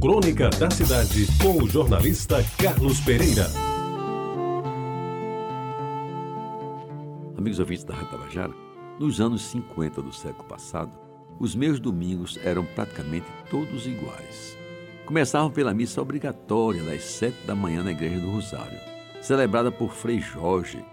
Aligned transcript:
Crônica 0.00 0.50
da 0.50 0.70
Cidade, 0.70 1.26
com 1.42 1.62
o 1.62 1.68
jornalista 1.68 2.44
Carlos 2.58 3.00
Pereira. 3.00 3.46
Amigos 7.36 7.58
ouvintes 7.58 7.84
da 7.84 7.94
Rádio 7.94 8.10
Tabajara, 8.10 8.52
nos 9.00 9.20
anos 9.20 9.42
50 9.42 10.02
do 10.02 10.12
século 10.12 10.44
passado, 10.44 10.92
os 11.40 11.54
meus 11.54 11.80
domingos 11.80 12.38
eram 12.44 12.64
praticamente 12.64 13.26
todos 13.50 13.86
iguais. 13.86 14.56
Começavam 15.06 15.50
pela 15.50 15.72
missa 15.72 16.02
obrigatória 16.02 16.82
das 16.82 17.02
sete 17.02 17.46
da 17.46 17.54
manhã 17.54 17.82
na 17.82 17.92
Igreja 17.92 18.20
do 18.20 18.30
Rosário, 18.30 18.78
celebrada 19.22 19.72
por 19.72 19.94
Frei 19.94 20.20
Jorge, 20.20 20.84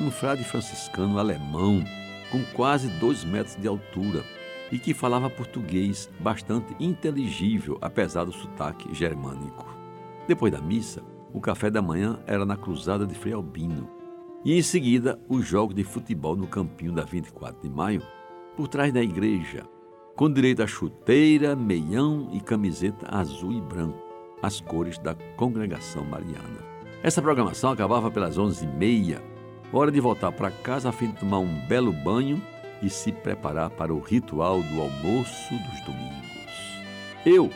um 0.00 0.10
frade 0.10 0.44
franciscano 0.44 1.18
alemão 1.18 1.84
com 2.30 2.42
quase 2.54 2.88
dois 2.88 3.22
metros 3.22 3.56
de 3.56 3.68
altura 3.68 4.24
e 4.70 4.78
que 4.78 4.94
falava 4.94 5.30
português 5.30 6.10
bastante 6.20 6.74
inteligível, 6.80 7.78
apesar 7.80 8.24
do 8.24 8.32
sotaque 8.32 8.92
germânico. 8.94 9.66
Depois 10.26 10.52
da 10.52 10.60
missa, 10.60 11.02
o 11.32 11.40
café 11.40 11.70
da 11.70 11.82
manhã 11.82 12.18
era 12.26 12.44
na 12.44 12.56
cruzada 12.56 13.06
de 13.06 13.14
Frei 13.14 13.32
Albino, 13.32 13.88
e 14.44 14.56
em 14.56 14.62
seguida 14.62 15.18
os 15.28 15.46
jogos 15.46 15.74
de 15.74 15.84
futebol 15.84 16.36
no 16.36 16.46
campinho 16.46 16.92
da 16.92 17.04
24 17.04 17.62
de 17.62 17.68
maio, 17.68 18.02
por 18.56 18.68
trás 18.68 18.92
da 18.92 19.02
igreja, 19.02 19.64
com 20.14 20.32
direito 20.32 20.62
a 20.62 20.66
chuteira, 20.66 21.54
meião 21.54 22.30
e 22.32 22.40
camiseta 22.40 23.06
azul 23.08 23.52
e 23.52 23.60
branco, 23.60 23.98
as 24.42 24.60
cores 24.60 24.98
da 24.98 25.14
congregação 25.36 26.04
mariana. 26.04 26.64
Essa 27.02 27.20
programação 27.20 27.70
acabava 27.70 28.10
pelas 28.10 28.38
11h30, 28.38 29.20
hora 29.72 29.92
de 29.92 30.00
voltar 30.00 30.32
para 30.32 30.50
casa 30.50 30.88
a 30.88 30.92
fim 30.92 31.08
de 31.08 31.18
tomar 31.18 31.38
um 31.38 31.66
belo 31.66 31.92
banho 31.92 32.42
e 32.86 32.90
se 32.90 33.10
preparar 33.10 33.70
para 33.70 33.92
o 33.92 33.98
ritual 33.98 34.62
do 34.62 34.80
almoço 34.80 35.54
dos 35.54 35.80
domingos. 35.84 36.84
Eu, 37.24 37.50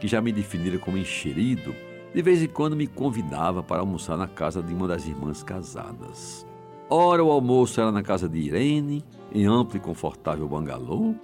que 0.00 0.08
já 0.08 0.20
me 0.20 0.32
definira 0.32 0.78
como 0.78 0.98
enxerido, 0.98 1.74
de 2.12 2.20
vez 2.20 2.42
em 2.42 2.48
quando 2.48 2.74
me 2.74 2.86
convidava 2.86 3.62
para 3.62 3.80
almoçar 3.80 4.16
na 4.16 4.26
casa 4.26 4.60
de 4.62 4.74
uma 4.74 4.88
das 4.88 5.06
irmãs 5.06 5.42
casadas. 5.42 6.44
Ora, 6.90 7.22
o 7.22 7.30
almoço 7.30 7.80
era 7.80 7.92
na 7.92 8.02
casa 8.02 8.28
de 8.28 8.38
Irene, 8.38 9.04
em 9.32 9.46
amplo 9.46 9.76
e 9.76 9.80
confortável 9.80 10.48
bangalô, 10.48 11.14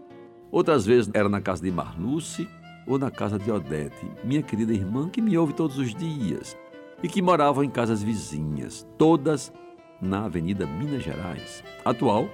outras 0.51 0.87
vezes 0.87 1.11
era 1.13 1.29
na 1.29 1.41
casa 1.41 1.63
de 1.63 1.71
Marluce 1.71 2.49
ou 2.87 2.99
na 2.99 3.11
casa 3.11 3.39
de 3.39 3.51
Odete, 3.51 4.07
minha 4.25 4.43
querida 4.43 4.73
irmã 4.73 5.09
que 5.09 5.21
me 5.21 5.37
ouve 5.37 5.53
todos 5.53 5.77
os 5.77 5.95
dias 5.95 6.57
e 7.03 7.09
que 7.09 7.21
moravam 7.21 7.65
em 7.65 7.71
casas 7.71 8.03
vizinhas, 8.03 8.87
todas 8.97 9.53
na 10.01 10.25
Avenida 10.25 10.67
Minas 10.67 11.03
Gerais, 11.03 11.63
atual 11.85 12.29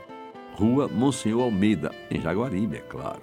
Rua 0.57 0.89
Monsenhor 0.89 1.43
Almeida, 1.43 1.93
em 2.11 2.19
Jaguaribe, 2.19 2.77
é 2.77 2.81
claro. 2.81 3.21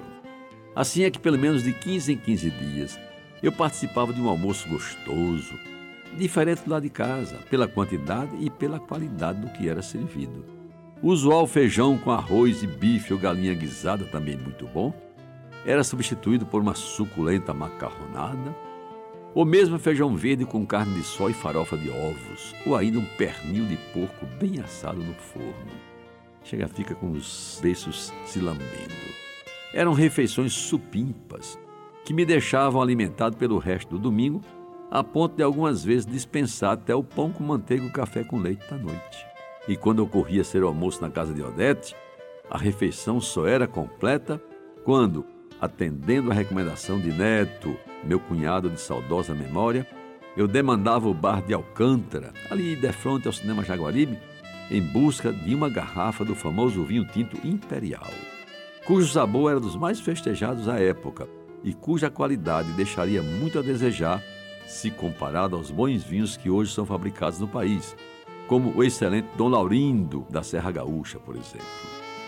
Assim 0.75 1.03
é 1.03 1.09
que, 1.09 1.17
pelo 1.17 1.37
menos 1.37 1.63
de 1.63 1.73
15 1.73 2.13
em 2.13 2.17
15 2.17 2.49
dias, 2.51 2.99
eu 3.41 3.51
participava 3.51 4.13
de 4.13 4.21
um 4.21 4.29
almoço 4.29 4.69
gostoso, 4.69 5.55
diferente 6.15 6.63
do 6.63 6.69
lado 6.69 6.83
de 6.83 6.91
casa, 6.91 7.39
pela 7.49 7.67
quantidade 7.67 8.35
e 8.39 8.51
pela 8.51 8.79
qualidade 8.79 9.41
do 9.41 9.49
que 9.49 9.67
era 9.67 9.81
servido. 9.81 10.45
O 11.01 11.07
usual 11.07 11.47
feijão 11.47 11.97
com 11.97 12.11
arroz 12.11 12.61
e 12.61 12.67
bife 12.67 13.11
ou 13.11 13.19
galinha 13.19 13.55
guisada, 13.55 14.05
também 14.05 14.37
muito 14.37 14.67
bom, 14.67 14.93
era 15.65 15.83
substituído 15.83 16.45
por 16.45 16.61
uma 16.61 16.75
suculenta 16.75 17.51
macarronada, 17.51 18.55
ou 19.33 19.43
mesmo 19.43 19.79
feijão 19.79 20.15
verde 20.15 20.45
com 20.45 20.67
carne 20.67 20.93
de 20.93 21.03
sol 21.03 21.31
e 21.31 21.33
farofa 21.33 21.75
de 21.75 21.89
ovos, 21.89 22.53
ou 22.63 22.75
ainda 22.75 22.99
um 22.99 23.05
pernil 23.17 23.65
de 23.65 23.77
porco 23.91 24.27
bem 24.39 24.59
assado 24.59 25.03
no 25.03 25.15
forno 25.15 25.92
chega 26.43 26.67
fica 26.67 26.93
com 26.95 27.11
os 27.11 27.59
beiços 27.61 28.13
se 28.25 28.39
lambendo. 28.39 28.93
Eram 29.73 29.93
refeições 29.93 30.53
supimpas 30.53 31.57
que 32.05 32.13
me 32.13 32.25
deixavam 32.25 32.81
alimentado 32.81 33.37
pelo 33.37 33.57
resto 33.57 33.91
do 33.91 33.99
domingo, 33.99 34.41
a 34.91 35.03
ponto 35.03 35.35
de 35.35 35.43
algumas 35.43 35.83
vezes 35.83 36.05
dispensar 36.05 36.73
até 36.73 36.93
o 36.93 37.03
pão 37.03 37.31
com 37.31 37.43
manteiga 37.43 37.83
e 37.83 37.87
o 37.87 37.91
café 37.91 38.23
com 38.23 38.37
leite 38.37 38.69
da 38.69 38.77
noite. 38.77 39.25
E 39.67 39.75
quando 39.75 40.03
ocorria 40.03 40.43
ser 40.43 40.63
o 40.63 40.67
almoço 40.67 41.01
na 41.01 41.09
casa 41.09 41.33
de 41.33 41.41
Odete, 41.41 41.95
a 42.49 42.57
refeição 42.57 43.19
só 43.19 43.47
era 43.47 43.65
completa 43.65 44.39
quando, 44.83 45.25
atendendo 45.59 46.29
a 46.29 46.33
recomendação 46.33 46.99
de 46.99 47.09
Neto, 47.09 47.75
meu 48.03 48.19
cunhado 48.19 48.69
de 48.69 48.79
saudosa 48.79 49.33
memória, 49.33 49.87
eu 50.35 50.47
demandava 50.47 51.07
o 51.07 51.13
bar 51.13 51.41
de 51.41 51.53
Alcântara, 51.53 52.33
ali 52.51 52.75
de 52.75 52.91
frente 52.91 53.27
ao 53.27 53.33
cinema 53.33 53.63
Jaguaribe, 53.63 54.19
em 54.69 54.81
busca 54.81 55.31
de 55.31 55.53
uma 55.53 55.69
garrafa 55.69 56.23
do 56.23 56.35
famoso 56.35 56.83
vinho 56.83 57.05
tinto 57.05 57.37
imperial, 57.45 58.11
cujo 58.85 59.07
sabor 59.07 59.51
era 59.51 59.59
dos 59.59 59.75
mais 59.75 59.99
festejados 59.99 60.67
à 60.67 60.79
época 60.79 61.27
e 61.63 61.73
cuja 61.73 62.09
qualidade 62.09 62.71
deixaria 62.73 63.21
muito 63.21 63.59
a 63.59 63.61
desejar 63.61 64.21
se 64.67 64.89
comparado 64.89 65.55
aos 65.55 65.69
bons 65.69 66.03
vinhos 66.03 66.37
que 66.37 66.49
hoje 66.49 66.73
são 66.73 66.85
fabricados 66.85 67.39
no 67.39 67.47
país, 67.47 67.95
como 68.47 68.73
o 68.75 68.83
excelente 68.83 69.27
Dom 69.37 69.49
Laurindo 69.49 70.25
da 70.29 70.41
Serra 70.41 70.71
Gaúcha, 70.71 71.19
por 71.19 71.35
exemplo. 71.35 71.65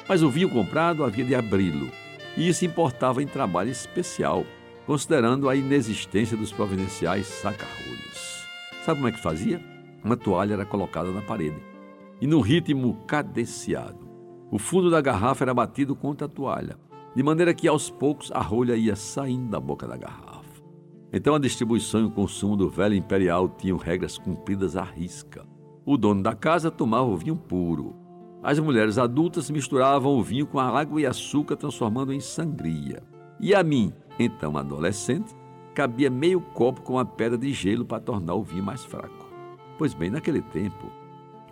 Mas 0.07 0.21
o 0.21 0.29
vinho 0.29 0.49
comprado 0.49 1.03
havia 1.03 1.25
de 1.25 1.33
abri-lo, 1.33 1.89
e 2.37 2.47
isso 2.47 2.65
importava 2.65 3.23
em 3.23 3.27
trabalho 3.27 3.71
especial, 3.71 4.45
considerando 4.85 5.49
a 5.49 5.55
inexistência 5.55 6.37
dos 6.37 6.51
providenciais 6.51 7.25
saca-rolhos. 7.25 8.45
Sabe 8.85 8.99
como 8.99 9.07
é 9.07 9.11
que 9.11 9.21
fazia? 9.21 9.61
Uma 10.03 10.15
toalha 10.15 10.53
era 10.53 10.65
colocada 10.65 11.09
na 11.09 11.21
parede 11.21 11.74
e 12.21 12.27
no 12.27 12.39
ritmo 12.39 12.95
cadenciado. 13.07 14.05
O 14.51 14.57
fundo 14.57 14.89
da 14.89 15.01
garrafa 15.01 15.43
era 15.43 15.53
batido 15.53 15.95
contra 15.95 16.27
a 16.27 16.29
toalha, 16.29 16.77
de 17.15 17.23
maneira 17.23 17.53
que 17.53 17.67
aos 17.67 17.89
poucos 17.89 18.31
a 18.31 18.41
rolha 18.41 18.75
ia 18.75 18.95
saindo 18.95 19.49
da 19.49 19.59
boca 19.59 19.87
da 19.87 19.97
garrafa. 19.97 20.63
Então 21.11 21.33
a 21.35 21.39
distribuição 21.39 22.01
e 22.01 22.05
o 22.05 22.11
consumo 22.11 22.57
do 22.57 22.69
velho 22.69 22.95
imperial 22.95 23.47
tinham 23.47 23.77
regras 23.77 24.17
cumpridas 24.17 24.75
à 24.75 24.83
risca. 24.83 25.45
O 25.85 25.97
dono 25.97 26.21
da 26.21 26.33
casa 26.33 26.69
tomava 26.69 27.05
o 27.05 27.15
vinho 27.15 27.35
puro. 27.35 27.95
As 28.43 28.59
mulheres 28.59 28.97
adultas 28.97 29.49
misturavam 29.49 30.13
o 30.13 30.21
vinho 30.21 30.45
com 30.45 30.59
água 30.59 31.01
e 31.01 31.05
açúcar, 31.05 31.55
transformando 31.55 32.11
em 32.11 32.19
sangria. 32.19 33.01
E 33.39 33.55
a 33.55 33.63
mim, 33.63 33.93
então 34.19 34.57
adolescente, 34.57 35.33
cabia 35.73 36.09
meio 36.09 36.39
copo 36.39 36.81
com 36.81 36.93
uma 36.93 37.05
pedra 37.05 37.37
de 37.37 37.51
gelo 37.53 37.85
para 37.85 37.99
tornar 37.99 38.35
o 38.35 38.43
vinho 38.43 38.63
mais 38.63 38.83
fraco. 38.83 39.29
Pois 39.77 39.93
bem, 39.93 40.09
naquele 40.09 40.41
tempo, 40.41 40.91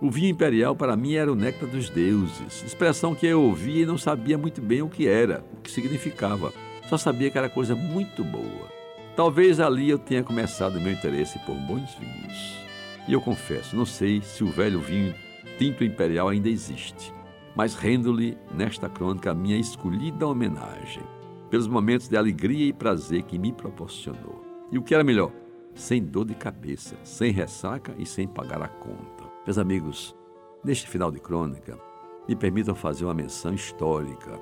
o 0.01 0.09
vinho 0.09 0.29
imperial 0.29 0.75
para 0.75 0.97
mim 0.97 1.13
era 1.13 1.31
o 1.31 1.35
néctar 1.35 1.69
dos 1.69 1.89
deuses, 1.89 2.63
expressão 2.63 3.15
que 3.15 3.25
eu 3.25 3.41
ouvia 3.41 3.83
e 3.83 3.85
não 3.85 3.97
sabia 3.97 4.37
muito 4.37 4.61
bem 4.61 4.81
o 4.81 4.89
que 4.89 5.07
era, 5.07 5.45
o 5.53 5.61
que 5.61 5.71
significava. 5.71 6.53
Só 6.89 6.97
sabia 6.97 7.29
que 7.29 7.37
era 7.37 7.49
coisa 7.49 7.75
muito 7.75 8.23
boa. 8.23 8.71
Talvez 9.15 9.59
ali 9.59 9.89
eu 9.89 9.99
tenha 9.99 10.23
começado 10.23 10.81
meu 10.81 10.91
interesse 10.91 11.39
por 11.39 11.55
bons 11.55 11.95
vinhos. 11.95 12.63
E 13.07 13.13
eu 13.13 13.21
confesso, 13.21 13.75
não 13.75 13.85
sei 13.85 14.21
se 14.21 14.43
o 14.43 14.47
velho 14.47 14.79
vinho 14.79 15.13
tinto 15.57 15.83
imperial 15.83 16.29
ainda 16.29 16.49
existe, 16.49 17.13
mas 17.55 17.75
rendo-lhe 17.75 18.37
nesta 18.53 18.89
crônica 18.89 19.31
a 19.31 19.35
minha 19.35 19.57
escolhida 19.57 20.27
homenagem, 20.27 21.03
pelos 21.49 21.67
momentos 21.67 22.07
de 22.07 22.17
alegria 22.17 22.65
e 22.65 22.73
prazer 22.73 23.23
que 23.23 23.37
me 23.37 23.53
proporcionou. 23.53 24.43
E 24.71 24.77
o 24.77 24.81
que 24.81 24.95
era 24.95 25.03
melhor, 25.03 25.31
sem 25.75 26.03
dor 26.03 26.25
de 26.25 26.33
cabeça, 26.33 26.95
sem 27.03 27.31
ressaca 27.31 27.93
e 27.97 28.05
sem 28.05 28.27
pagar 28.27 28.61
a 28.61 28.67
conta. 28.67 29.22
Meus 29.45 29.57
amigos, 29.57 30.15
neste 30.63 30.87
final 30.87 31.11
de 31.11 31.19
crônica, 31.19 31.77
me 32.29 32.33
permitam 32.33 32.73
fazer 32.73 33.03
uma 33.03 33.13
menção 33.13 33.53
histórica 33.53 34.39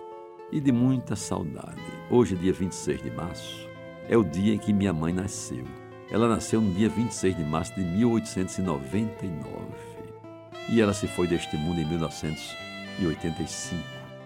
e 0.52 0.62
de 0.62 0.72
muita 0.72 1.16
saudade. 1.16 1.82
Hoje, 2.08 2.36
dia 2.36 2.54
26 2.54 3.02
de 3.02 3.10
março, 3.10 3.68
é 4.08 4.16
o 4.16 4.24
dia 4.24 4.54
em 4.54 4.60
que 4.60 4.72
minha 4.72 4.94
mãe 4.94 5.12
nasceu. 5.12 5.66
Ela 6.12 6.28
nasceu 6.28 6.62
no 6.62 6.72
dia 6.76 6.88
26 6.88 7.36
de 7.36 7.44
março 7.44 7.74
de 7.74 7.82
1899 7.84 9.42
e 10.70 10.80
ela 10.80 10.94
se 10.94 11.08
foi 11.08 11.26
deste 11.28 11.58
mundo 11.58 11.82
em 11.82 11.86
1985. 11.88 13.82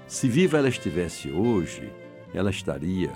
Se 0.08 0.28
viva 0.28 0.58
ela 0.58 0.68
estivesse 0.68 1.32
hoje, 1.32 1.90
ela 2.34 2.50
estaria 2.50 3.14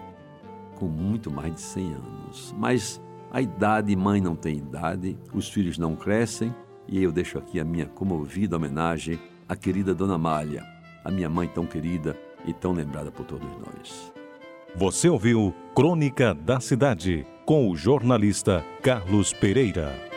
com 0.75 0.86
muito 0.88 1.30
mais 1.30 1.53
de 1.56 1.59
100 1.59 1.94
anos. 1.94 2.56
Mas 2.58 3.02
a 3.30 3.42
idade, 3.42 3.94
mãe 3.98 4.22
não 4.22 4.38
tem 4.38 4.56
idade, 4.56 5.19
os 5.34 5.50
filhos 5.50 5.78
não 5.78 5.94
crescem 5.94 6.56
e 6.91 7.03
eu 7.03 7.12
deixo 7.12 7.38
aqui 7.38 7.59
a 7.59 7.63
minha 7.63 7.86
comovida 7.86 8.56
homenagem 8.56 9.19
à 9.47 9.56
querida 9.56 9.94
Dona 9.94 10.18
Malha, 10.18 10.63
a 11.03 11.12
minha 11.12 11.30
mãe 11.30 11.47
tão 11.47 11.65
querida 11.65 12.18
e 12.45 12.53
tão 12.53 12.71
lembrada 12.71 13.12
por 13.12 13.25
todos 13.25 13.50
nós. 13.57 14.12
Você 14.75 15.09
ouviu 15.09 15.53
Crônica 15.75 16.33
da 16.33 16.59
Cidade 16.59 17.25
com 17.45 17.69
o 17.69 17.75
jornalista 17.75 18.63
Carlos 18.81 19.33
Pereira. 19.33 20.09